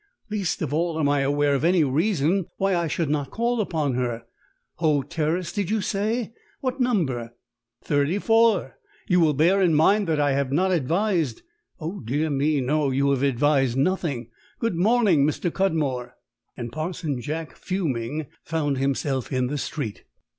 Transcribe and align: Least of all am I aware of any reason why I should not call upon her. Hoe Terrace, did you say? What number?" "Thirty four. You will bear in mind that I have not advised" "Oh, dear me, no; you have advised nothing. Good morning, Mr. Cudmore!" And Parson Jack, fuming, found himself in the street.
Least 0.31 0.63
of 0.63 0.73
all 0.73 0.99
am 0.99 1.07
I 1.07 1.19
aware 1.19 1.53
of 1.53 1.63
any 1.63 1.83
reason 1.83 2.47
why 2.57 2.75
I 2.75 2.87
should 2.87 3.07
not 3.11 3.29
call 3.29 3.61
upon 3.61 3.93
her. 3.93 4.23
Hoe 4.77 5.03
Terrace, 5.03 5.51
did 5.53 5.69
you 5.69 5.79
say? 5.79 6.33
What 6.59 6.79
number?" 6.79 7.35
"Thirty 7.83 8.17
four. 8.17 8.79
You 9.07 9.19
will 9.19 9.35
bear 9.35 9.61
in 9.61 9.75
mind 9.75 10.07
that 10.07 10.19
I 10.19 10.31
have 10.31 10.51
not 10.51 10.71
advised" 10.71 11.43
"Oh, 11.79 11.99
dear 11.99 12.31
me, 12.31 12.61
no; 12.61 12.89
you 12.89 13.11
have 13.11 13.21
advised 13.21 13.77
nothing. 13.77 14.31
Good 14.57 14.75
morning, 14.75 15.23
Mr. 15.23 15.53
Cudmore!" 15.53 16.15
And 16.57 16.71
Parson 16.71 17.21
Jack, 17.21 17.55
fuming, 17.55 18.25
found 18.43 18.79
himself 18.79 19.31
in 19.31 19.45
the 19.45 19.57
street. 19.59 20.05